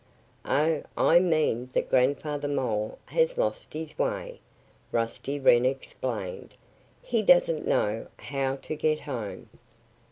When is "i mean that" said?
0.97-1.87